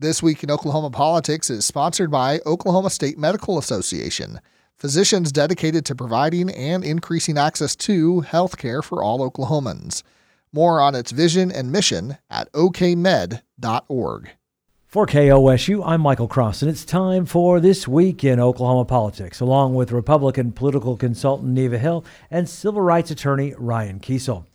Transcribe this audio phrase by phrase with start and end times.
[0.00, 4.40] This Week in Oklahoma Politics is sponsored by Oklahoma State Medical Association,
[4.76, 10.04] physicians dedicated to providing and increasing access to health care for all Oklahomans.
[10.52, 14.30] More on its vision and mission at okmed.org.
[14.86, 19.74] For KOSU, I'm Michael Cross, and it's time for This Week in Oklahoma Politics, along
[19.74, 24.46] with Republican political consultant Neva Hill and civil rights attorney Ryan Kiesel.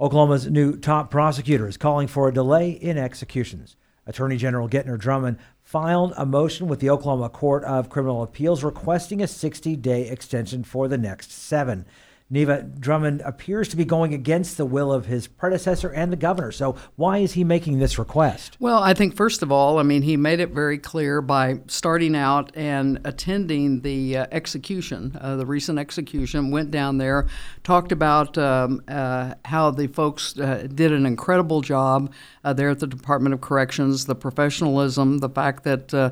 [0.00, 3.76] Oklahoma's new top prosecutor is calling for a delay in executions.
[4.06, 9.20] Attorney General Gentner Drummond filed a motion with the Oklahoma Court of Criminal Appeals requesting
[9.20, 11.84] a 60 day extension for the next seven.
[12.28, 16.50] Neva Drummond appears to be going against the will of his predecessor and the governor.
[16.50, 18.56] So, why is he making this request?
[18.58, 22.16] Well, I think, first of all, I mean, he made it very clear by starting
[22.16, 27.28] out and attending the uh, execution, uh, the recent execution, went down there,
[27.62, 32.12] talked about um, uh, how the folks uh, did an incredible job
[32.42, 36.10] uh, there at the Department of Corrections, the professionalism, the fact that, uh,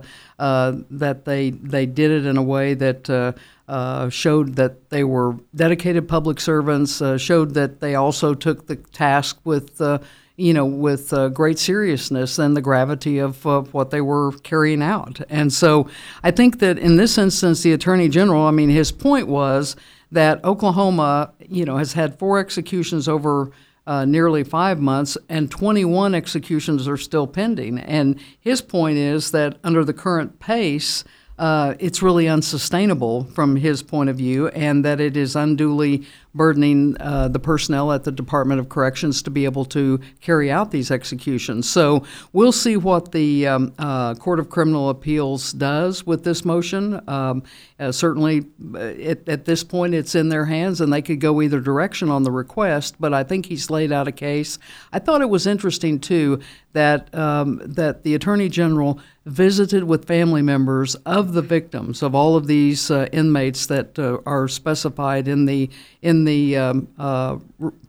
[0.91, 3.35] that they, they did it in a way that
[3.69, 8.77] uh, showed that they were dedicated public servants, uh, showed that they also took the
[8.77, 9.99] task with, uh,
[10.37, 14.83] you know, with uh, great seriousness and the gravity of, of what they were carrying
[14.83, 15.21] out.
[15.31, 15.89] And so
[16.23, 19.77] I think that in this instance, the Attorney General, I mean, his point was
[20.13, 23.51] that Oklahoma, you know, has had four executions over
[23.87, 27.79] uh, nearly five months, and 21 executions are still pending.
[27.79, 31.05] And his point is that under the current pace,
[31.39, 36.05] uh, it's really unsustainable from his point of view, and that it is unduly
[36.35, 40.71] burdening uh, the personnel at the Department of Corrections to be able to carry out
[40.71, 41.69] these executions.
[41.69, 47.01] So we'll see what the um, uh, Court of Criminal Appeals does with this motion.
[47.09, 47.43] Um,
[47.79, 51.41] uh, certainly, uh, it, at this point, it's in their hands, and they could go
[51.43, 52.97] either direction on the request.
[52.99, 54.59] But I think he's laid out a case.
[54.93, 56.41] I thought it was interesting too
[56.73, 62.37] that um, that the Attorney General visited with family members of the victims of all
[62.37, 65.71] of these uh, inmates that uh, are specified in the
[66.03, 67.39] in the um, uh,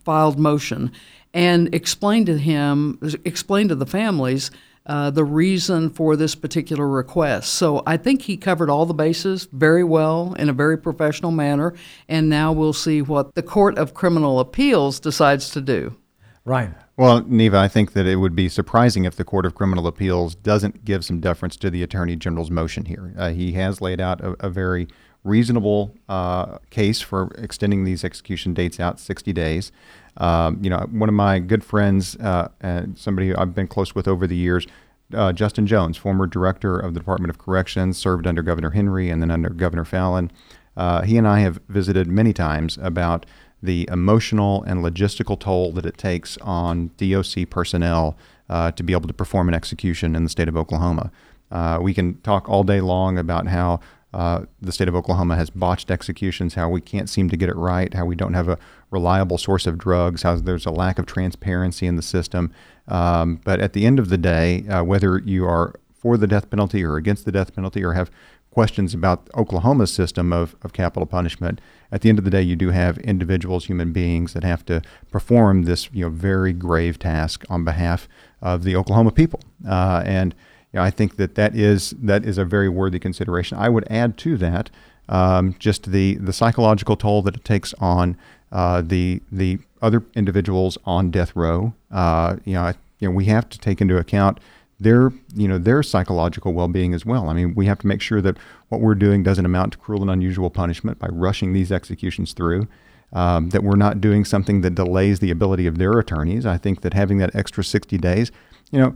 [0.03, 0.91] filed motion,
[1.33, 4.51] and explained to him, explained to the families.
[4.87, 7.55] Uh, the reason for this particular request.
[7.55, 11.73] So I think he covered all the bases very well in a very professional manner,
[12.07, 15.97] and now we'll see what the Court of Criminal Appeals decides to do.
[16.45, 16.75] Ryan.
[16.97, 20.35] Well, Neva, I think that it would be surprising if the Court of Criminal Appeals
[20.35, 23.13] doesn't give some deference to the Attorney General's motion here.
[23.17, 24.87] Uh, he has laid out a, a very
[25.25, 29.71] reasonable uh, case for extending these execution dates out 60 days.
[30.17, 34.07] Um, you know, one of my good friends, uh, and somebody I've been close with
[34.07, 34.65] over the years,
[35.13, 39.21] uh, Justin Jones, former director of the Department of Corrections, served under Governor Henry and
[39.21, 40.31] then under Governor Fallin.
[40.77, 43.25] Uh, he and I have visited many times about
[43.61, 48.17] the emotional and logistical toll that it takes on DOC personnel
[48.49, 51.11] uh, to be able to perform an execution in the state of Oklahoma.
[51.51, 53.79] Uh, we can talk all day long about how
[54.15, 57.55] uh, the state of Oklahoma has botched executions, how we can't seem to get it
[57.57, 58.57] right, how we don't have a
[58.89, 62.49] reliable source of drugs, how there's a lack of transparency in the system.
[62.87, 66.49] Um, but at the end of the day, uh, whether you are for the death
[66.49, 68.09] penalty or against the death penalty or have
[68.51, 71.59] questions about Oklahoma's system of, of capital punishment,
[71.91, 74.81] at the end of the day, you do have individuals, human beings that have to
[75.11, 78.07] perform this you know very grave task on behalf
[78.41, 79.41] of the Oklahoma people.
[79.67, 80.33] Uh, and
[80.75, 83.57] you know, I think that that is that is a very worthy consideration.
[83.57, 84.69] I would add to that
[85.07, 88.17] um, just the the psychological toll that it takes on
[88.51, 91.73] uh, the the other individuals on death row.
[91.89, 94.41] Uh, you know, I, you know, we have to take into account
[94.77, 97.29] their you know their psychological well-being as well.
[97.29, 98.35] I mean, we have to make sure that
[98.67, 102.67] what we're doing doesn't amount to cruel and unusual punishment by rushing these executions through.
[103.13, 106.45] Um, that we're not doing something that delays the ability of their attorneys.
[106.45, 108.29] I think that having that extra 60 days,
[108.71, 108.93] you know,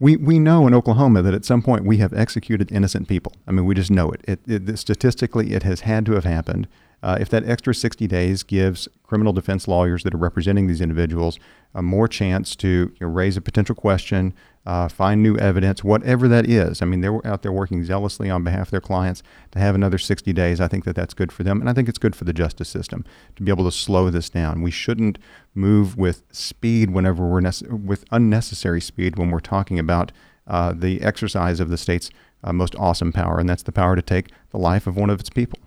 [0.00, 3.32] we, we know in Oklahoma that at some point we have executed innocent people.
[3.46, 4.22] I mean, we just know it.
[4.26, 6.66] It, it statistically, it has had to have happened.
[7.02, 11.38] Uh, if that extra 60 days gives criminal defense lawyers that are representing these individuals
[11.74, 14.34] a more chance to you know, raise a potential question,
[14.66, 16.82] uh, find new evidence, whatever that is.
[16.82, 19.96] I mean, they're out there working zealously on behalf of their clients to have another
[19.96, 20.60] 60 days.
[20.60, 22.68] I think that that's good for them, and I think it's good for the justice
[22.68, 23.04] system
[23.36, 24.62] to be able to slow this down.
[24.62, 25.18] We shouldn't
[25.54, 30.12] move with speed whenever we're nece- with unnecessary speed when we're talking about
[30.46, 32.10] uh, the exercise of the state's
[32.42, 35.20] uh, most awesome power, and that's the power to take the life of one of
[35.20, 35.58] its people.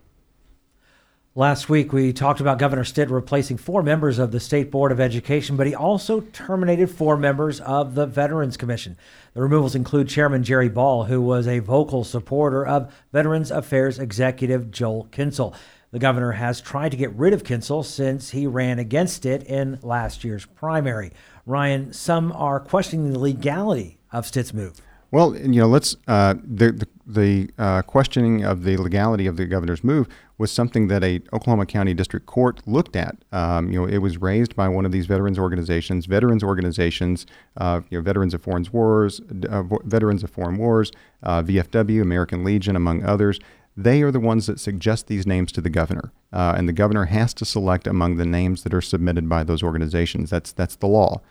[1.36, 5.00] Last week, we talked about Governor Stitt replacing four members of the State Board of
[5.00, 8.96] Education, but he also terminated four members of the Veterans Commission.
[9.34, 14.70] The removals include Chairman Jerry Ball, who was a vocal supporter of Veterans Affairs Executive
[14.70, 15.56] Joel Kintsel.
[15.90, 19.80] The governor has tried to get rid of Kintsel since he ran against it in
[19.82, 21.14] last year's primary.
[21.48, 24.80] Ryan, some are questioning the legality of Stitt's move.
[25.10, 29.46] Well, you know, let's uh, the the, the uh, questioning of the legality of the
[29.46, 30.08] governor's move
[30.38, 33.18] was something that a Oklahoma County District Court looked at.
[33.32, 36.06] Um, you know, it was raised by one of these veterans organizations.
[36.06, 37.26] Veterans organizations,
[37.58, 40.92] uh, you know, Veterans of Foreign Wars, uh, Veterans of Foreign Wars,
[41.22, 43.40] uh, VFW, American Legion, among others.
[43.76, 47.06] They are the ones that suggest these names to the governor, uh, and the governor
[47.06, 50.30] has to select among the names that are submitted by those organizations.
[50.30, 51.22] That's that's the law.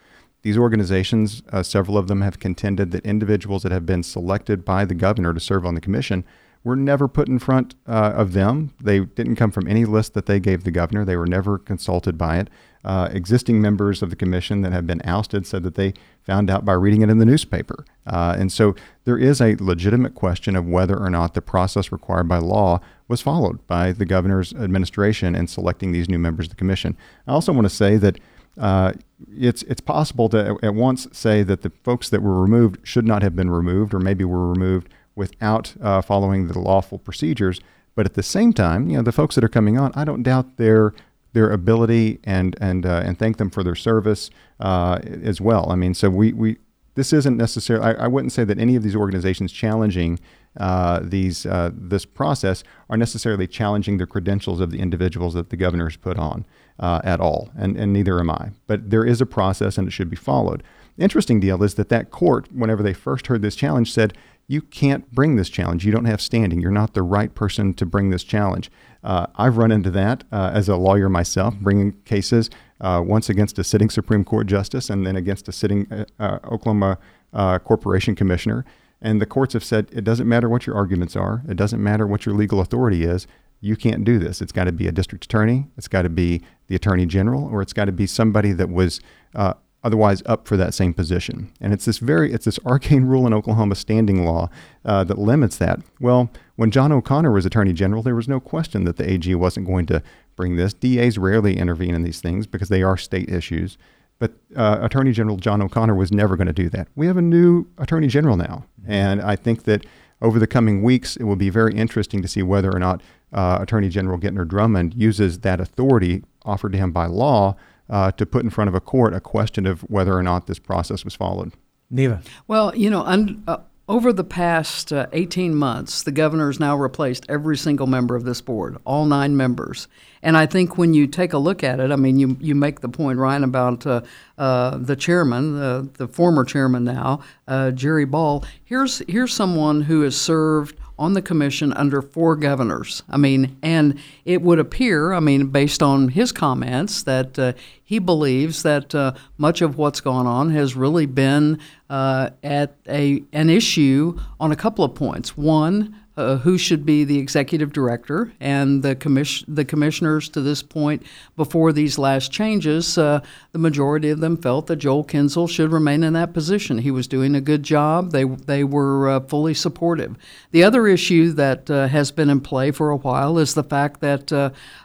[0.43, 4.85] These organizations, uh, several of them have contended that individuals that have been selected by
[4.85, 6.25] the governor to serve on the commission
[6.65, 8.73] were never put in front uh, of them.
[8.81, 11.05] They didn't come from any list that they gave the governor.
[11.05, 12.49] They were never consulted by it.
[12.85, 15.95] Uh, existing members of the commission that have been ousted said that they
[16.25, 17.85] found out by reading it in the newspaper.
[18.07, 18.75] Uh, and so
[19.05, 23.21] there is a legitimate question of whether or not the process required by law was
[23.21, 26.97] followed by the governor's administration in selecting these new members of the commission.
[27.27, 28.19] I also want to say that
[28.59, 28.93] uh,
[29.31, 33.23] it's it's possible to at once say that the folks that were removed should not
[33.23, 37.61] have been removed, or maybe were removed without uh, following the lawful procedures.
[37.95, 40.23] But at the same time, you know, the folks that are coming on, I don't
[40.23, 40.95] doubt their
[41.33, 44.31] their ability and and uh, and thank them for their service
[44.61, 45.71] uh, as well.
[45.71, 46.57] I mean, so we we
[46.95, 47.87] this isn't necessarily.
[47.87, 50.19] I, I wouldn't say that any of these organizations challenging
[50.59, 55.57] uh, these uh, this process are necessarily challenging the credentials of the individuals that the
[55.57, 56.45] governor has put on
[56.79, 58.51] uh, at all, and, and neither am I.
[58.67, 60.63] But there is a process, and it should be followed.
[60.99, 64.13] Interesting deal is that that court, whenever they first heard this challenge, said
[64.47, 65.85] you can't bring this challenge.
[65.87, 66.61] You don't have standing.
[66.61, 68.71] You're not the right person to bring this challenge.
[69.03, 72.51] Uh, I've run into that uh, as a lawyer myself, bringing cases
[72.81, 75.87] uh, once against a sitting Supreme Court justice and then against a sitting
[76.21, 76.99] Oklahoma
[77.33, 78.65] Corporation commissioner.
[79.01, 82.07] And the courts have said it doesn't matter what your arguments are, it doesn't matter
[82.07, 83.27] what your legal authority is.
[83.61, 84.41] You can't do this.
[84.41, 87.63] It's got to be a district attorney, it's got to be the attorney general, or
[87.63, 89.01] it's got to be somebody that was
[89.35, 89.55] uh,
[89.85, 91.53] otherwise up for that same position.
[91.61, 94.49] And it's this very it's this arcane rule in Oklahoma standing law
[94.85, 95.81] uh, that limits that.
[96.01, 99.67] Well, when John O'Connor was attorney general, there was no question that the AG wasn't
[99.67, 100.03] going to
[100.37, 100.73] bring this.
[100.73, 103.77] DAs rarely intervene in these things because they are state issues.
[104.19, 106.87] But uh, Attorney General John O'Connor was never going to do that.
[106.95, 109.85] We have a new Attorney General now, and I think that
[110.21, 113.03] over the coming weeks, it will be very interesting to see whether or not
[113.33, 117.57] uh, Attorney General Gentner Drummond uses that authority offered to him by law
[117.89, 120.59] uh, to put in front of a court a question of whether or not this
[120.59, 121.53] process was followed.
[121.91, 122.23] Neva.
[122.49, 123.59] Well, you know, un- uh,
[123.89, 128.25] over the past uh, 18 months, the governor has now replaced every single member of
[128.25, 129.89] this board, all nine members.
[130.23, 132.81] And I think when you take a look at it, I mean, you, you make
[132.81, 134.03] the point, Ryan, about uh,
[134.39, 138.45] uh, the chairman, uh, the former chairman now, uh, Jerry Ball.
[138.65, 143.03] Here's, here's someone who has served on the commission under four governors.
[143.11, 147.55] I mean, and it would appear, I mean, based on his comments, that uh,
[147.93, 151.59] he believes that uh, much of what's gone on has really been
[151.91, 155.37] uh, at a an issue on a couple of points.
[155.37, 160.63] One, uh, who should be the executive director, and the commission the commissioners to this
[160.63, 161.03] point
[161.37, 163.21] before these last changes, uh,
[163.53, 166.79] the majority of them felt that Joel Kintsel should remain in that position.
[166.79, 168.13] He was doing a good job.
[168.13, 170.17] They they were uh, fully supportive.
[170.51, 174.01] The other issue that uh, has been in play for a while is the fact
[174.01, 174.29] that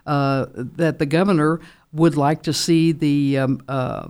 [0.04, 1.62] that the governor
[1.98, 4.08] would like to see the um, uh,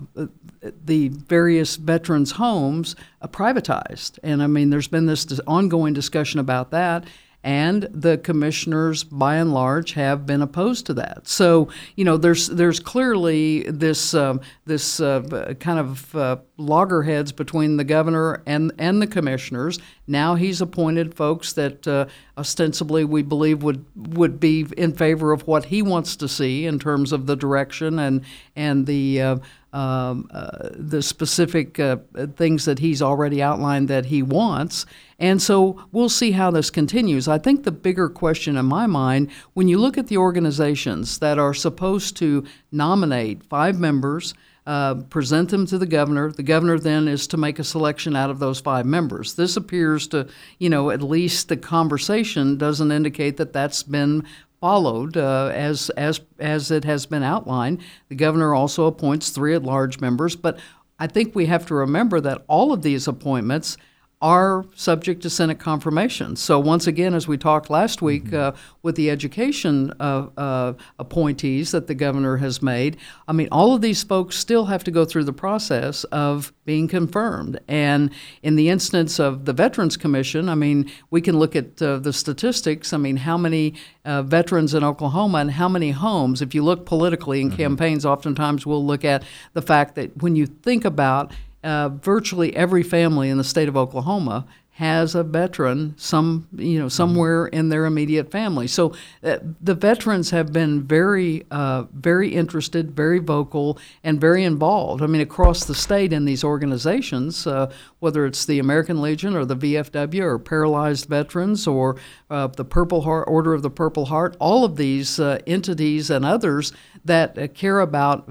[0.86, 4.20] the various veterans' homes uh, privatized.
[4.24, 7.06] And I mean, there's been this ongoing discussion about that.
[7.44, 11.28] And the commissioners, by and large, have been opposed to that.
[11.28, 17.78] So, you know, there's there's clearly this um, this uh, kind of uh, loggerheads between
[17.78, 19.80] the governor and and the commissioners.
[20.08, 25.48] Now he's appointed folks that uh, ostensibly we believe would would be in favor of
[25.48, 28.24] what he wants to see in terms of the direction and
[28.56, 29.38] and the uh,
[29.74, 31.98] um, uh, the specific uh,
[32.36, 34.86] things that he's already outlined that he wants.
[35.20, 37.28] And so we'll see how this continues.
[37.28, 41.38] I think the bigger question in my mind, when you look at the organizations that
[41.38, 44.34] are supposed to nominate five members,
[44.68, 46.30] uh, present them to the governor.
[46.30, 49.34] The governor then is to make a selection out of those five members.
[49.34, 50.28] This appears to,
[50.60, 54.26] you know, at least the conversation doesn't indicate that that's been
[54.60, 57.82] followed uh, as as as it has been outlined.
[58.10, 60.60] The governor also appoints three at-large members, but
[61.00, 63.78] I think we have to remember that all of these appointments
[64.20, 66.36] are subject to Senate confirmation.
[66.36, 68.36] So once again, as we talked last week mm-hmm.
[68.36, 72.98] uh, with the education uh, uh, appointees that the governor has made,
[73.28, 76.88] I mean, all of these folks still have to go through the process of being
[76.88, 77.60] confirmed.
[77.68, 78.10] And
[78.42, 82.12] in the instance of the Veterans Commission, I mean, we can look at uh, the
[82.12, 82.94] statistics.
[82.94, 86.42] I mean, how many uh, veterans in Oklahoma and how many homes?
[86.42, 87.58] If you look politically in mm-hmm.
[87.58, 91.32] campaigns, oftentimes we'll look at the fact that when you think about
[91.68, 96.88] uh, virtually every family in the state of Oklahoma has a veteran some you know
[96.88, 98.68] somewhere in their immediate family.
[98.68, 98.94] So
[99.24, 105.02] uh, the veterans have been very uh, very interested, very vocal, and very involved.
[105.02, 107.70] I mean, across the state in these organizations, uh,
[108.00, 111.98] whether it's the American Legion or the VFW or Paralyzed Veterans or
[112.30, 116.24] uh, the Purple Heart Order of the Purple Heart, all of these uh, entities and
[116.24, 116.72] others
[117.04, 118.30] that care about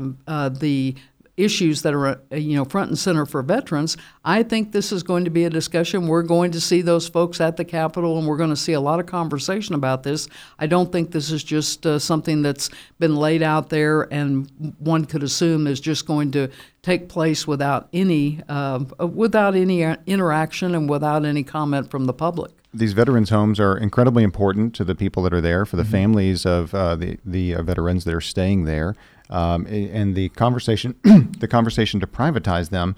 [0.60, 0.94] the
[1.36, 3.96] issues that are uh, you know front and center for veterans.
[4.24, 6.06] I think this is going to be a discussion.
[6.06, 8.80] We're going to see those folks at the Capitol, and we're going to see a
[8.80, 10.28] lot of conversation about this.
[10.58, 15.04] I don't think this is just uh, something that's been laid out there and one
[15.04, 16.48] could assume is just going to
[16.82, 22.52] take place without any uh, without any interaction and without any comment from the public
[22.78, 25.92] these veterans homes are incredibly important to the people that are there, for the mm-hmm.
[25.92, 28.94] families of uh, the the uh, veterans that are staying there.
[29.28, 30.94] Um, and the conversation,
[31.38, 32.96] the conversation to privatize them,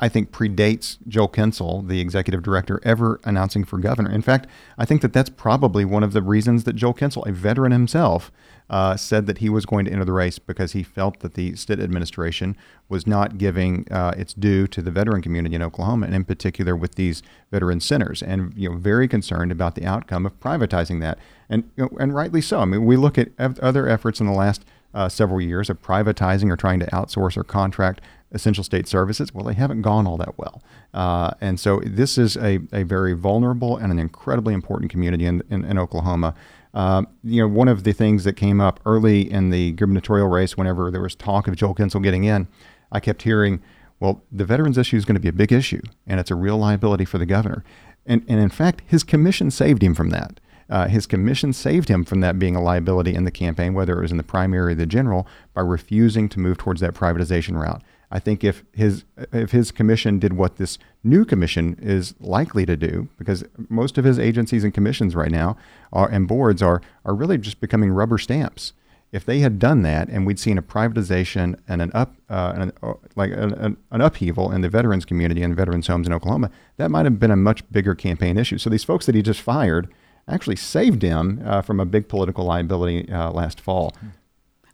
[0.00, 4.10] I think predates Joel Kintsel, the executive director, ever announcing for governor.
[4.10, 4.46] In fact,
[4.78, 8.30] I think that that's probably one of the reasons that Joel Kintsel, a veteran himself,
[8.68, 11.54] uh, said that he was going to enter the race because he felt that the
[11.54, 12.56] Stitt administration
[12.88, 16.74] was not giving uh, its due to the veteran community in Oklahoma, and in particular
[16.74, 21.18] with these veteran centers, and you know very concerned about the outcome of privatizing that,
[21.48, 22.60] and you know, and rightly so.
[22.60, 24.64] I mean, we look at other efforts in the last
[24.96, 28.00] uh, several years of privatizing or trying to outsource or contract
[28.32, 29.32] essential state services.
[29.32, 30.62] Well, they haven't gone all that well.
[30.92, 35.42] Uh, and so this is a, a very vulnerable and an incredibly important community in,
[35.50, 36.34] in, in Oklahoma.
[36.74, 40.56] Uh, you know, one of the things that came up early in the gubernatorial race,
[40.56, 42.48] whenever there was talk of Joel Kintsel getting in,
[42.90, 43.62] I kept hearing,
[44.00, 46.56] well, the veterans issue is going to be a big issue, and it's a real
[46.56, 47.64] liability for the governor.
[48.06, 50.40] And, and in fact, his commission saved him from that.
[50.68, 54.02] Uh, his commission saved him from that being a liability in the campaign, whether it
[54.02, 57.82] was in the primary or the general, by refusing to move towards that privatization route.
[58.10, 62.76] I think if his if his commission did what this new commission is likely to
[62.76, 65.56] do, because most of his agencies and commissions right now
[65.92, 68.72] are and boards are are really just becoming rubber stamps.
[69.12, 72.72] If they had done that, and we'd seen a privatization and an up uh, an,
[72.82, 76.90] uh, like an, an upheaval in the veterans community and veterans homes in Oklahoma, that
[76.90, 78.58] might have been a much bigger campaign issue.
[78.58, 79.88] So these folks that he just fired
[80.28, 83.94] actually saved him uh, from a big political liability uh, last fall.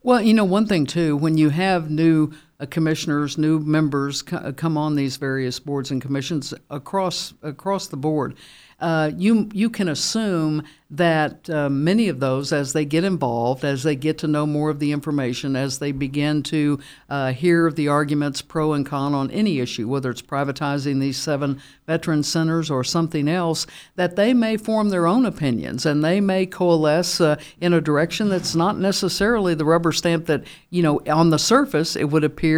[0.03, 2.33] Well, you know, one thing too, when you have new
[2.67, 8.37] commissioners, new members c- come on these various boards and commissions across across the board,
[8.81, 13.83] uh, you you can assume that uh, many of those, as they get involved, as
[13.83, 16.79] they get to know more of the information, as they begin to
[17.09, 21.59] uh, hear the arguments pro and con on any issue, whether it's privatizing these seven
[21.87, 23.67] veteran centers or something else,
[23.97, 28.29] that they may form their own opinions and they may coalesce uh, in a direction
[28.29, 32.52] that's not necessarily the rubber stamp that, you know, on the surface it would appear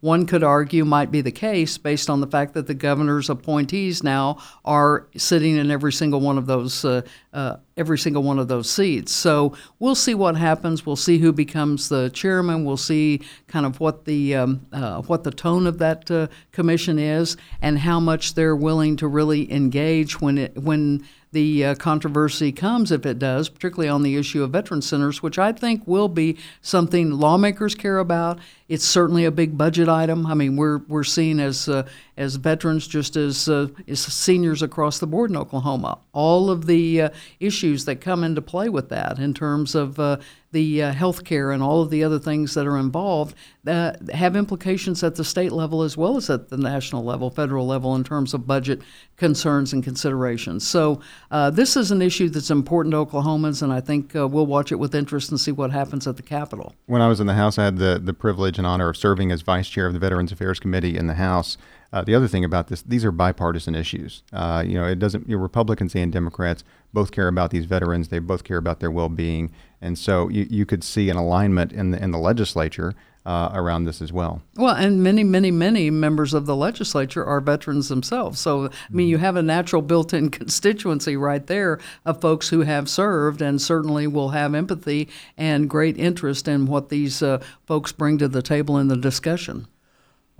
[0.00, 4.02] one could argue might be the case based on the fact that the governor's appointees
[4.02, 7.02] now are sitting in every single one of those uh,
[7.32, 9.12] uh, every single one of those seats.
[9.12, 10.84] So we'll see what happens.
[10.84, 12.64] We'll see who becomes the chairman.
[12.64, 16.98] We'll see kind of what the um, uh, what the tone of that uh, commission
[16.98, 22.50] is, and how much they're willing to really engage when it when the uh, controversy
[22.50, 26.08] comes, if it does, particularly on the issue of veteran centers, which I think will
[26.08, 28.40] be something lawmakers care about.
[28.68, 30.26] It's certainly a big budget item.
[30.26, 34.98] I mean, we're we're seen as uh, as veterans just as uh, as seniors across
[34.98, 35.98] the board in Oklahoma.
[36.12, 40.18] All of the uh, issues that come into play with that, in terms of uh,
[40.52, 44.36] the uh, health care and all of the other things that are involved uh, have
[44.36, 48.02] implications at the state level as well as at the national level, federal level, in
[48.02, 48.80] terms of budget
[49.16, 50.66] concerns and considerations.
[50.66, 54.46] So, uh, this is an issue that's important to Oklahomans, and I think uh, we'll
[54.46, 56.74] watch it with interest and see what happens at the Capitol.
[56.86, 59.30] When I was in the House, I had the, the privilege and honor of serving
[59.30, 61.58] as vice chair of the Veterans Affairs Committee in the House.
[61.92, 64.22] Uh, the other thing about this, these are bipartisan issues.
[64.32, 65.28] Uh, you know, it doesn't.
[65.28, 66.62] You know, Republicans and Democrats
[66.92, 68.08] both care about these veterans.
[68.08, 71.90] They both care about their well-being, and so you, you could see an alignment in
[71.90, 72.94] the in the legislature
[73.26, 74.40] uh, around this as well.
[74.56, 78.40] Well, and many, many, many members of the legislature are veterans themselves.
[78.40, 82.62] So, I mean, you have a natural built in constituency right there of folks who
[82.62, 87.92] have served and certainly will have empathy and great interest in what these uh, folks
[87.92, 89.66] bring to the table in the discussion.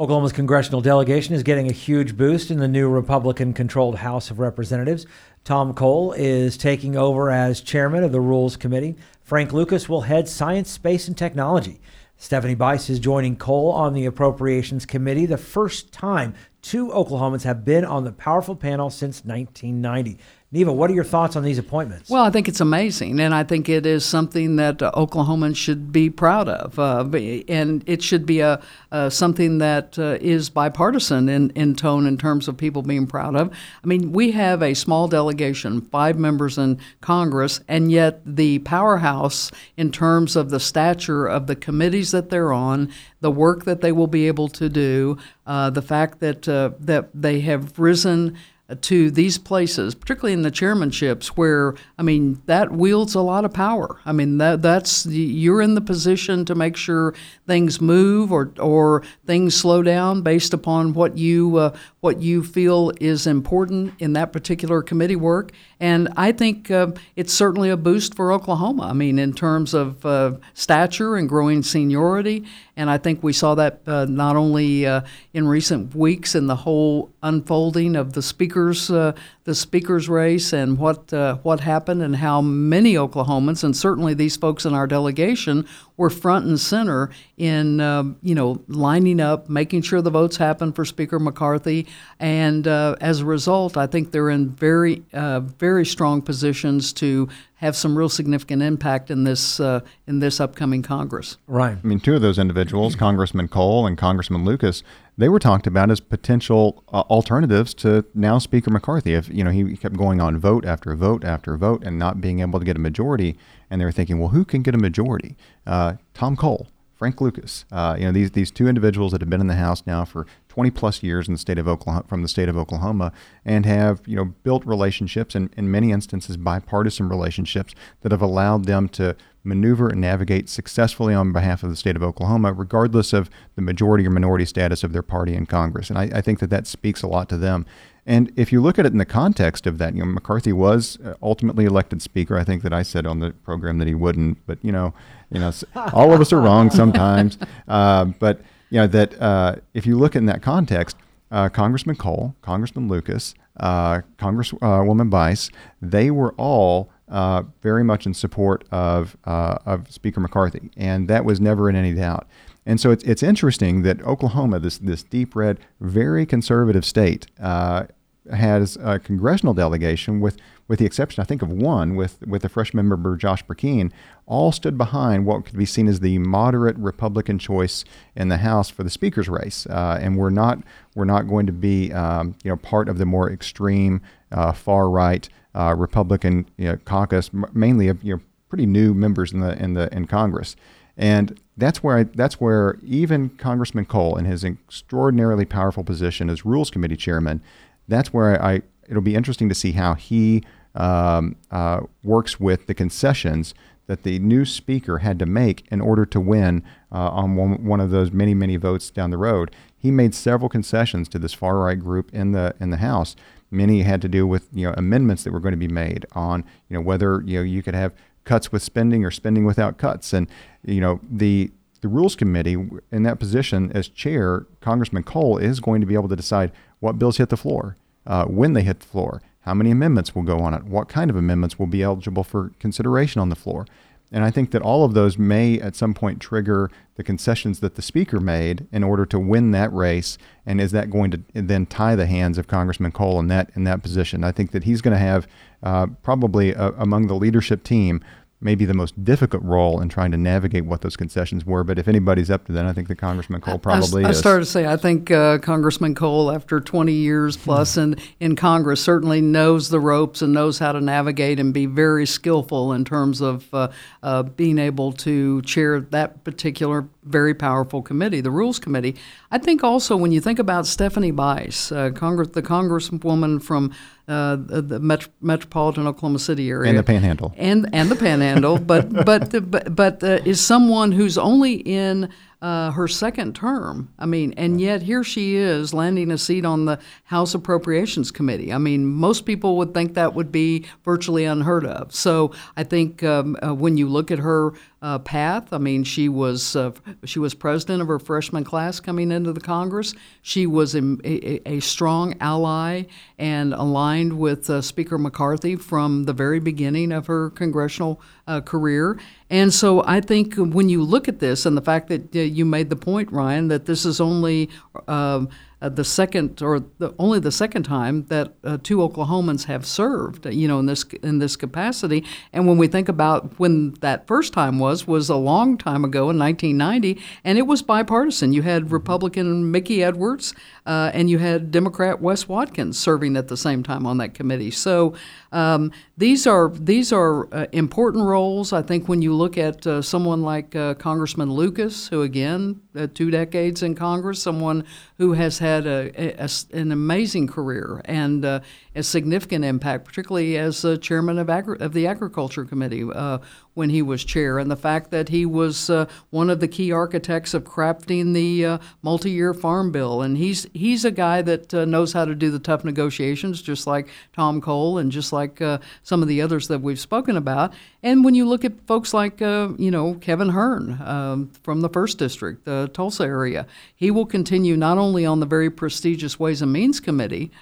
[0.00, 4.38] Oklahoma's congressional delegation is getting a huge boost in the new Republican controlled House of
[4.38, 5.04] Representatives.
[5.44, 8.96] Tom Cole is taking over as chairman of the Rules Committee.
[9.22, 11.82] Frank Lucas will head Science, Space, and Technology.
[12.16, 17.64] Stephanie Bice is joining Cole on the Appropriations Committee, the first time Two Oklahomans have
[17.64, 20.18] been on the powerful panel since 1990.
[20.52, 22.10] Neva, what are your thoughts on these appointments?
[22.10, 25.92] Well, I think it's amazing, and I think it is something that uh, Oklahomans should
[25.92, 27.04] be proud of, uh,
[27.46, 32.18] and it should be a uh, something that uh, is bipartisan in, in tone in
[32.18, 33.54] terms of people being proud of.
[33.84, 39.52] I mean, we have a small delegation, five members in Congress, and yet the powerhouse
[39.76, 42.90] in terms of the stature of the committees that they're on,
[43.20, 45.16] the work that they will be able to do,
[45.46, 48.36] uh, the fact that uh, that they have risen
[48.76, 53.52] to these places, particularly in the chairmanships, where I mean that wields a lot of
[53.52, 54.00] power.
[54.04, 57.14] I mean that that's you're in the position to make sure
[57.46, 62.92] things move or or things slow down based upon what you uh, what you feel
[63.00, 65.52] is important in that particular committee work.
[65.78, 68.84] And I think uh, it's certainly a boost for Oklahoma.
[68.84, 72.44] I mean, in terms of uh, stature and growing seniority.
[72.76, 75.02] And I think we saw that uh, not only uh,
[75.34, 79.12] in recent weeks in the whole unfolding of the speakers, uh,
[79.44, 84.36] the speakers race, and what uh, what happened, and how many Oklahomans, and certainly these
[84.36, 85.66] folks in our delegation,
[85.98, 87.80] were front and center in
[88.22, 91.86] you know lining up, making sure the votes happen for Speaker McCarthy,
[92.18, 97.28] and uh, as a result, I think they're in very uh, very strong positions to
[97.56, 101.36] have some real significant impact in this uh, in this upcoming Congress.
[101.46, 101.76] Right.
[101.82, 104.82] I mean, two of those individuals, Congressman Cole and Congressman Lucas,
[105.18, 109.14] they were talked about as potential uh, alternatives to now Speaker McCarthy.
[109.14, 112.40] If you know he kept going on vote after vote after vote and not being
[112.40, 113.36] able to get a majority,
[113.70, 115.36] and they were thinking, well, who can get a majority?
[115.66, 116.68] Uh, Tom Cole.
[116.96, 119.86] Frank Lucas, uh, you know these these two individuals that have been in the House
[119.86, 123.12] now for 20 plus years in the state of Oklahoma, from the state of Oklahoma,
[123.44, 128.64] and have you know built relationships and in many instances bipartisan relationships that have allowed
[128.64, 129.14] them to
[129.44, 134.04] maneuver and navigate successfully on behalf of the state of Oklahoma, regardless of the majority
[134.04, 135.88] or minority status of their party in Congress.
[135.88, 137.64] And I, I think that that speaks a lot to them.
[138.04, 140.98] And if you look at it in the context of that, you know, McCarthy was
[141.04, 142.36] uh, ultimately elected speaker.
[142.36, 144.94] I think that I said on the program that he wouldn't, but you know,
[145.30, 145.52] you know,
[145.92, 147.38] all of us are wrong sometimes.
[147.68, 150.96] Uh, but you know that uh, if you look in that context,
[151.30, 155.50] uh, Congressman Cole, Congressman Lucas, uh, Congresswoman Bice,
[155.82, 161.40] they were all uh, very much in support of of Speaker McCarthy, and that was
[161.40, 162.26] never in any doubt.
[162.66, 167.84] And so it's, it's interesting that Oklahoma, this, this deep red, very conservative state, uh,
[168.32, 170.36] has a congressional delegation with,
[170.68, 173.92] with the exception, I think, of one, with, with the freshman member Josh Brecheen,
[174.26, 178.70] all stood behind what could be seen as the moderate Republican choice in the House
[178.70, 180.58] for the Speaker's race, uh, and we're not
[180.94, 184.00] we're not going to be um, you know part of the more extreme
[184.32, 189.32] uh, far right uh, Republican you know, caucus, mainly of you know pretty new members
[189.32, 190.56] in the in the in Congress.
[190.96, 196.44] And that's where I, that's where even Congressman Cole, in his extraordinarily powerful position as
[196.44, 197.42] Rules Committee chairman,
[197.90, 200.42] that's where I, it'll be interesting to see how he
[200.74, 203.54] um, uh, works with the concessions
[203.86, 207.80] that the new speaker had to make in order to win uh, on one, one
[207.80, 209.50] of those many many votes down the road.
[209.76, 213.16] He made several concessions to this far right group in the in the House.
[213.50, 216.44] Many had to do with you know amendments that were going to be made on
[216.68, 217.92] you know whether you know you could have
[218.24, 220.12] cuts with spending or spending without cuts.
[220.12, 220.28] And
[220.64, 221.50] you know the
[221.80, 222.56] the rules committee
[222.92, 226.98] in that position as chair, Congressman Cole is going to be able to decide what
[226.98, 227.76] bills hit the floor,
[228.06, 231.10] uh, when they hit the floor, how many amendments will go on it, what kind
[231.10, 233.66] of amendments will be eligible for consideration on the floor.
[234.12, 237.76] And I think that all of those may at some point trigger the concessions that
[237.76, 240.18] the speaker made in order to win that race.
[240.44, 243.64] And is that going to then tie the hands of Congressman Cole in that in
[243.64, 244.24] that position?
[244.24, 245.28] I think that he's going to have
[245.62, 248.02] uh, probably uh, among the leadership team
[248.40, 251.62] maybe the most difficult role in trying to navigate what those concessions were.
[251.62, 254.18] But if anybody's up to that, I think the Congressman Cole probably I, I is.
[254.18, 258.36] I started to say, I think uh, Congressman Cole, after 20 years plus in, in
[258.36, 262.84] Congress, certainly knows the ropes and knows how to navigate and be very skillful in
[262.84, 263.68] terms of uh,
[264.02, 268.96] uh, being able to chair that particular very powerful committee, the Rules Committee.
[269.30, 273.72] I think also when you think about Stephanie Bice, uh, Congress, the Congresswoman from
[274.08, 278.92] uh, the Met- metropolitan Oklahoma City area, and the Panhandle, and and the Panhandle, but
[279.04, 282.08] but but but uh, is someone who's only in
[282.42, 283.92] uh, her second term.
[283.98, 288.52] I mean, and yet here she is landing a seat on the House Appropriations Committee.
[288.52, 291.94] I mean, most people would think that would be virtually unheard of.
[291.94, 296.08] So I think um, uh, when you look at her uh, path, I mean, she
[296.08, 296.70] was uh,
[297.04, 299.92] she was president of her freshman class coming into the Congress.
[300.22, 302.84] She was a, a, a strong ally
[303.18, 308.00] and aligned with uh, Speaker McCarthy from the very beginning of her congressional
[308.30, 308.98] uh, career.
[309.28, 312.44] And so I think when you look at this and the fact that uh, you
[312.44, 314.48] made the point, Ryan, that this is only
[314.86, 315.28] um,
[315.62, 320.26] uh, the second or the, only the second time that uh, two Oklahomans have served,
[320.26, 322.04] you know, in this in this capacity.
[322.32, 326.10] And when we think about when that first time was was a long time ago
[326.10, 328.32] in 1990, and it was bipartisan.
[328.32, 330.34] You had Republican Mickey Edwards
[330.66, 334.50] uh, and you had Democrat Wes Watkins serving at the same time on that committee.
[334.50, 334.94] So
[335.32, 338.52] um, these are these are uh, important roles.
[338.52, 342.60] I think when you look at uh, someone like uh, Congressman Lucas, who again
[342.94, 344.64] two decades in Congress, someone
[344.96, 347.80] who has had a, a, an amazing career.
[347.84, 348.40] And uh,
[348.74, 353.18] a significant impact, particularly as chairman of, Agri- of the Agriculture Committee uh,
[353.54, 356.70] when he was chair, and the fact that he was uh, one of the key
[356.70, 361.64] architects of crafting the uh, multi-year farm bill, and he's he's a guy that uh,
[361.64, 365.58] knows how to do the tough negotiations, just like Tom Cole and just like uh,
[365.82, 367.52] some of the others that we've spoken about.
[367.82, 371.98] And when you look at folks like you know Kevin Hern um, from the first
[371.98, 376.52] district, the Tulsa area, he will continue not only on the very prestigious Ways and
[376.52, 377.32] Means Committee,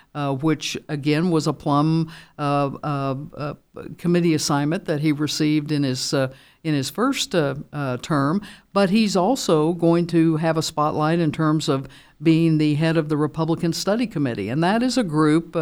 [0.40, 3.54] which again was a plum uh, uh, uh,
[3.98, 6.32] committee assignment that he received in his uh,
[6.64, 7.54] in his first uh,
[8.02, 11.86] term, but he's also going to have a spotlight in terms of
[12.20, 15.52] being the head of the Republican Study Committee, and that is a group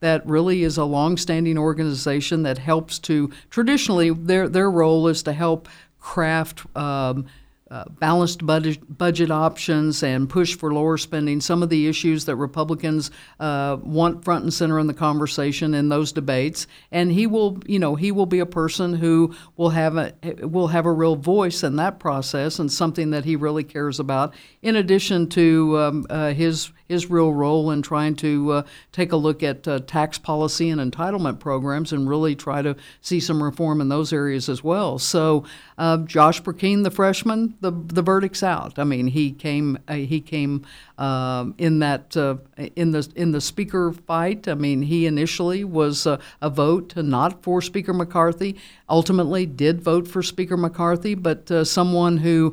[0.00, 5.32] that really is a long-standing organization that helps to traditionally their their role is to
[5.32, 5.68] help
[6.00, 6.64] craft.
[6.76, 7.26] Um,
[7.70, 12.34] uh, balanced budget, budget options and push for lower spending, some of the issues that
[12.36, 16.66] Republicans uh, want front and center in the conversation in those debates.
[16.90, 20.68] And he will, you know, he will be a person who will have a will
[20.68, 24.34] have a real voice in that process and something that he really cares about.
[24.62, 29.16] In addition to um, uh, his his real role in trying to uh, take a
[29.16, 33.80] look at uh, tax policy and entitlement programs and really try to see some reform
[33.80, 34.98] in those areas as well.
[34.98, 35.44] So,
[35.78, 38.78] uh, Josh Brecheen, the freshman, the the verdict's out.
[38.78, 40.66] I mean, he came uh, he came
[40.98, 42.36] um, in that uh,
[42.76, 44.46] in the in the speaker fight.
[44.48, 46.18] I mean, he initially was a,
[46.50, 48.56] vote not for Speaker McCarthy.
[48.88, 52.52] Ultimately, did vote for Speaker McCarthy, but someone who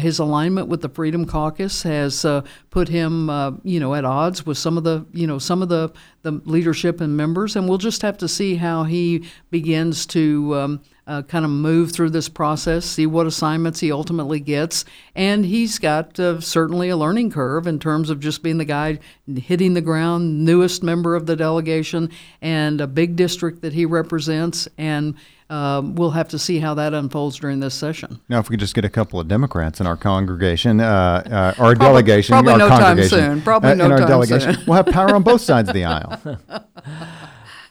[0.00, 2.26] his alignment with the Freedom Caucus has
[2.70, 3.30] put him,
[3.62, 6.32] you you know at odds with some of the you know some of the the
[6.46, 10.54] leadership and members, and we'll just have to see how he begins to.
[10.54, 14.84] Um, uh, kind of move through this process, see what assignments he ultimately gets.
[15.14, 18.98] And he's got uh, certainly a learning curve in terms of just being the guy
[19.36, 22.10] hitting the ground, newest member of the delegation,
[22.42, 24.66] and a big district that he represents.
[24.76, 25.14] And
[25.48, 28.20] um, we'll have to see how that unfolds during this session.
[28.28, 31.30] Now, if we could just get a couple of Democrats in our congregation, uh, uh,
[31.62, 33.42] our probably, delegation, probably our no congregation, time soon.
[33.42, 34.64] Probably uh, no in our time delegation, soon.
[34.66, 36.40] we'll have power on both sides of the aisle.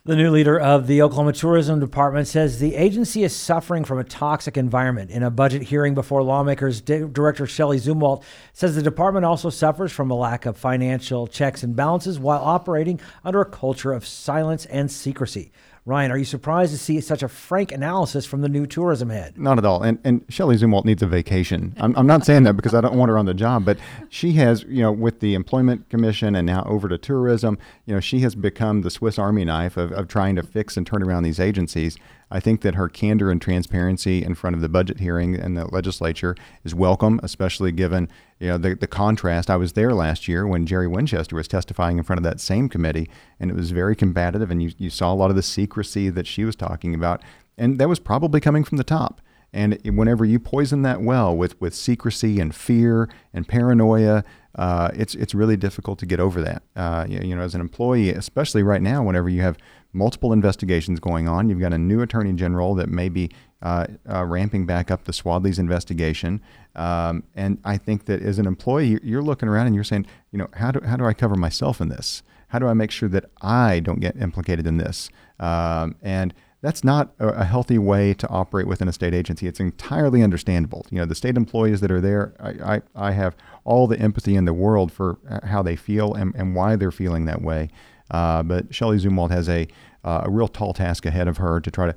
[0.07, 4.03] The new leader of the Oklahoma Tourism Department says the agency is suffering from a
[4.03, 5.09] toxic environment.
[5.09, 8.21] In a budget hearing before lawmakers, Director Shelley Zumwalt
[8.53, 12.99] says the department also suffers from a lack of financial checks and balances while operating
[13.23, 15.51] under a culture of silence and secrecy.
[15.87, 19.37] Ryan, are you surprised to see such a frank analysis from the new tourism head?
[19.37, 19.83] Not at all.
[19.83, 21.75] And and Shelley Zumwalt needs a vacation.
[21.77, 23.77] I'm, I'm not saying that because I don't want her on the job, but
[24.09, 27.99] she has, you know, with the Employment Commission and now over to tourism, you know,
[27.99, 31.21] she has become the Swiss Army knife of, of trying to fix and turn around
[31.21, 31.97] these agencies.
[32.31, 35.65] I think that her candor and transparency in front of the budget hearing and the
[35.65, 38.09] legislature is welcome, especially given
[38.39, 39.49] you know the, the contrast.
[39.49, 42.69] I was there last year when Jerry Winchester was testifying in front of that same
[42.69, 43.09] committee,
[43.39, 46.27] and it was very combative, and you, you saw a lot of the secrecy that
[46.27, 47.21] she was talking about,
[47.57, 49.21] and that was probably coming from the top.
[49.53, 55.15] And whenever you poison that well with, with secrecy and fear and paranoia, uh, it's
[55.15, 56.63] it's really difficult to get over that.
[56.75, 59.57] Uh, you, you, know, as an employee, especially right now, whenever you have
[59.91, 63.29] multiple investigations going on, you've got a new attorney general that may be
[63.61, 66.41] uh, uh ramping back up the Swadley's investigation,
[66.75, 70.39] um, and I think that as an employee, you're looking around and you're saying, you
[70.39, 72.23] know, how do how do I cover myself in this?
[72.49, 75.09] How do I make sure that I don't get implicated in this?
[75.39, 76.33] Um, and
[76.65, 79.45] that's not a, healthy way to operate within a state agency.
[79.45, 80.83] It's entirely understandable.
[80.89, 84.35] You know, the state employees that are there, I, I, I have all the empathy
[84.35, 87.69] in the world for uh, how they feel and, and why they're feeling that way.
[88.09, 89.67] Uh, but Shelley Zumwalt has a,
[90.03, 91.95] uh, a real tall task ahead of her to try to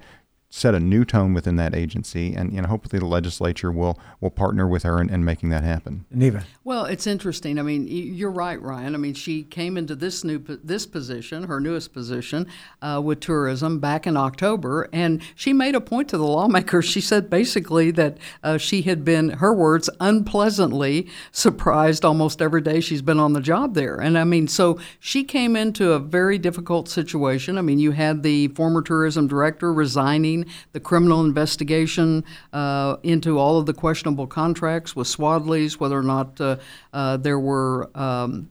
[0.51, 4.31] set a new tone within that agency, and you know, hopefully the legislature will will
[4.31, 6.07] partner with her in, in making that happen.
[6.11, 6.45] Neva.
[6.65, 7.59] Well, it's interesting.
[7.59, 8.95] I mean, you're right, Ryan.
[8.95, 12.47] I mean, she came into this new this position, her newest position,
[12.81, 16.85] uh, with tourism back in October, and she made a point to the lawmakers.
[16.85, 22.81] She said basically that uh, she had been, her words, unpleasantly surprised almost every day
[22.81, 23.97] she's been on the job there.
[23.97, 27.59] And I mean, so she came into a very difficult situation.
[27.59, 30.38] I mean, you had the former tourism director resigning
[30.72, 36.40] the criminal investigation uh, into all of the questionable contracts with Swadley's, whether or not
[36.40, 36.57] uh,
[36.92, 38.51] uh, there were um,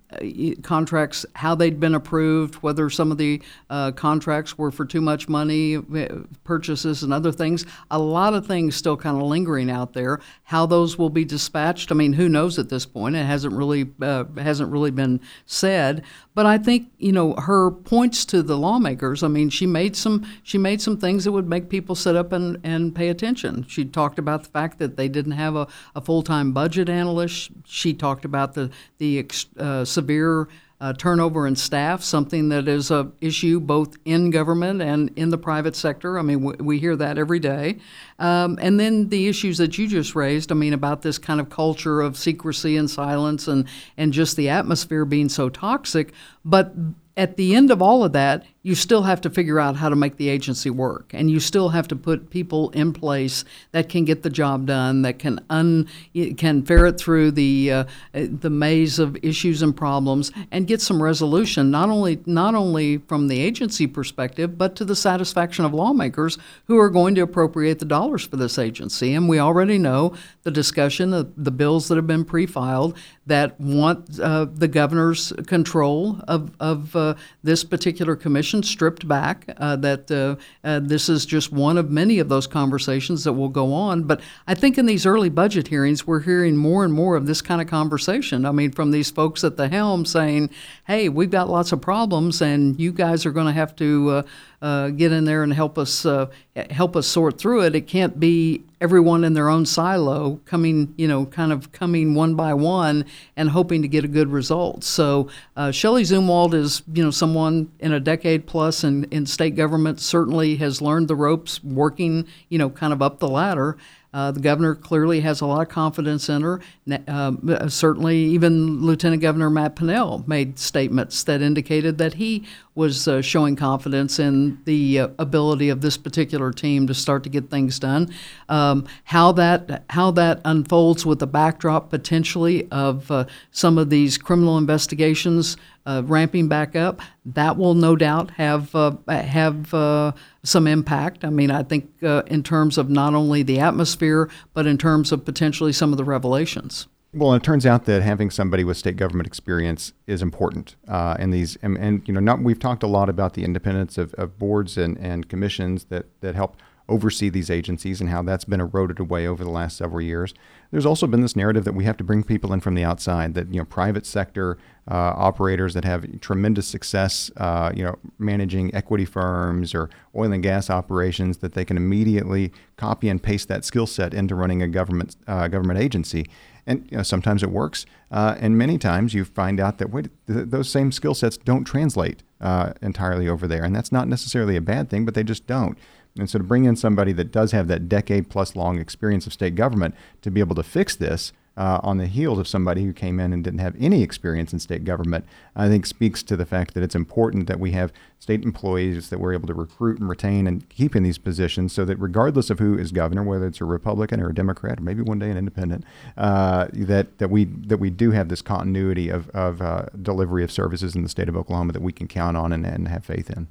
[0.63, 5.27] contracts, how they'd been approved, whether some of the uh, contracts were for too much
[5.27, 6.07] money, uh,
[6.43, 7.65] purchases, and other things.
[7.91, 10.19] A lot of things still kind of lingering out there.
[10.43, 13.15] How those will be dispatched, I mean, who knows at this point?
[13.15, 16.03] It hasn't really uh, hasn't really been said.
[16.33, 19.23] But I think you know her points to the lawmakers.
[19.23, 22.31] I mean, she made some she made some things that would make people sit up
[22.31, 23.65] and, and pay attention.
[23.67, 27.51] She talked about the fact that they didn't have a, a full time budget analyst.
[27.65, 30.47] She talked about the the uh, severe
[30.79, 35.37] uh, turnover in staff, something that is a issue both in government and in the
[35.37, 36.19] private sector.
[36.19, 37.79] I mean, w- we hear that every day.
[38.19, 40.51] Um, and then the issues that you just raised.
[40.51, 44.49] I mean, about this kind of culture of secrecy and silence, and and just the
[44.49, 46.13] atmosphere being so toxic.
[46.45, 46.73] But
[47.15, 49.95] at the end of all of that, you still have to figure out how to
[49.95, 54.03] make the agency work, and you still have to put people in place that can
[54.03, 55.87] get the job done, that can un
[56.35, 61.71] can ferret through the uh, the maze of issues and problems, and get some resolution.
[61.71, 66.77] Not only not only from the agency perspective, but to the satisfaction of lawmakers who
[66.77, 69.13] are going to appropriate the dollars for this agency.
[69.13, 74.19] And we already know the discussion of the bills that have been pre-filed that want
[74.19, 80.35] uh, the governor's control of of uh, this particular commission stripped back, uh, that uh,
[80.63, 84.03] uh, this is just one of many of those conversations that will go on.
[84.03, 87.41] But I think in these early budget hearings, we're hearing more and more of this
[87.41, 88.45] kind of conversation.
[88.45, 90.49] I mean, from these folks at the helm saying,
[90.85, 94.23] hey, we've got lots of problems, and you guys are going to have to
[94.61, 96.27] uh, get in there and help us uh,
[96.71, 97.75] help us sort through it.
[97.75, 102.35] It can't be everyone in their own silo coming, you know, kind of coming one
[102.35, 104.83] by one and hoping to get a good result.
[104.83, 109.55] So uh, Shelley Zumwalt is, you know, someone in a decade plus in, in state
[109.55, 113.77] government certainly has learned the ropes working, you know, kind of up the ladder.
[114.13, 116.59] Uh, the governor clearly has a lot of confidence in her.
[117.07, 122.43] Uh, certainly, even Lieutenant Governor Matt Pinnell made statements that indicated that he
[122.77, 127.29] was uh, showing confidence in the uh, ability of this particular team to start to
[127.29, 128.13] get things done.
[128.47, 134.17] Um, how that how that unfolds with the backdrop potentially of uh, some of these
[134.17, 140.11] criminal investigations uh, ramping back up, that will no doubt have uh, have uh,
[140.43, 141.25] some impact.
[141.25, 145.25] I mean, I think in terms of not only the atmosphere, but in terms of
[145.25, 146.87] potentially some of the revelations.
[147.17, 150.75] Well, it turns out that having somebody with state government experience is important.
[150.87, 153.97] Uh, and these, and, and, you know, not we've talked a lot about the independence
[153.97, 156.57] of, of boards and, and commissions that that help
[156.89, 160.33] oversee these agencies and how that's been eroded away over the last several years.
[160.71, 163.33] There's also been this narrative that we have to bring people in from the outside,
[163.33, 164.57] that you know private sector
[164.89, 170.43] uh, operators that have tremendous success, uh, you know, managing equity firms or oil and
[170.43, 174.67] gas operations, that they can immediately copy and paste that skill set into running a
[174.67, 176.27] government uh, government agency.
[176.67, 180.09] And you know, sometimes it works, uh, and many times you find out that wait,
[180.27, 184.57] th- those same skill sets don't translate uh, entirely over there, and that's not necessarily
[184.57, 185.77] a bad thing, but they just don't.
[186.19, 189.33] And so to bring in somebody that does have that decade plus long experience of
[189.33, 192.93] state government to be able to fix this uh, on the heels of somebody who
[192.93, 196.45] came in and didn't have any experience in state government, I think speaks to the
[196.45, 200.07] fact that it's important that we have state employees that we're able to recruit and
[200.07, 203.59] retain and keep in these positions so that regardless of who is governor, whether it's
[203.59, 205.83] a Republican or a Democrat or maybe one day an independent,
[206.15, 210.51] uh, that, that, we, that we do have this continuity of, of uh, delivery of
[210.51, 213.29] services in the state of Oklahoma that we can count on and, and have faith
[213.29, 213.47] in.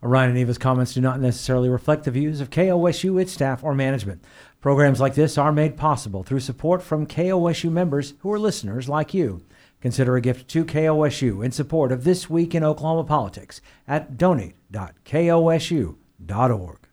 [0.00, 3.74] Ryan and Neva's comments do not necessarily reflect the views of KOSU, its staff, or
[3.74, 4.22] management.
[4.60, 9.12] Programs like this are made possible through support from KOSU members who are listeners like
[9.12, 9.42] you.
[9.80, 16.87] Consider a gift to KOSU in support of This Week in Oklahoma Politics at donate.kosu.org.